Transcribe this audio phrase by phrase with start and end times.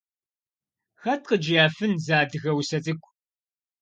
[1.01, 3.11] Хэт къыджиӏэфын зы адыгэ усэ цӏыкӏу?